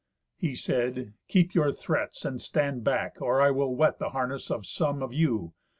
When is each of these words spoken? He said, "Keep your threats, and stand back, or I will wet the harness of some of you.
He 0.35 0.55
said, 0.55 1.13
"Keep 1.27 1.53
your 1.53 1.71
threats, 1.71 2.25
and 2.25 2.41
stand 2.41 2.83
back, 2.83 3.21
or 3.21 3.39
I 3.39 3.51
will 3.51 3.75
wet 3.75 3.99
the 3.99 4.09
harness 4.09 4.49
of 4.49 4.65
some 4.65 5.03
of 5.03 5.13
you. 5.13 5.53